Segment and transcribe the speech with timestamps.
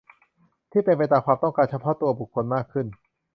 [0.71, 2.87] ที่เป็นไปตามความต้องการเฉพาะตัวบุคคลมากขึ้น